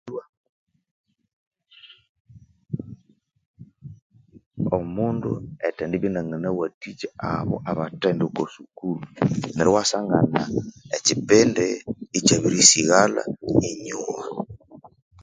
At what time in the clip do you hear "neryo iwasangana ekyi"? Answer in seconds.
9.55-11.13